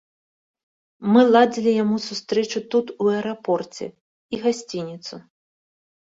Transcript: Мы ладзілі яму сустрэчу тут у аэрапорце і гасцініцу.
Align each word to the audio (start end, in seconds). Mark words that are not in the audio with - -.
Мы 1.15 1.21
ладзілі 1.33 1.73
яму 1.83 1.97
сустрэчу 2.05 2.59
тут 2.75 2.85
у 3.05 3.09
аэрапорце 3.15 3.85
і 4.37 4.41
гасцініцу. 4.47 5.15